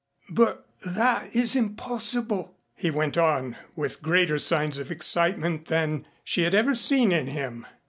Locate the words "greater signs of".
4.01-4.89